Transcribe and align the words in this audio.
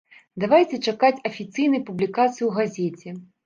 Давайце 0.45 0.79
чакаць 0.93 1.21
афіцыйнай 1.31 1.87
публікацыі 1.93 2.43
ў 2.51 2.53
газеце. 2.61 3.19